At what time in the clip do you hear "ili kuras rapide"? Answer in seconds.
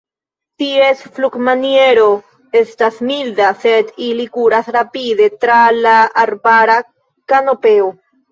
4.07-5.29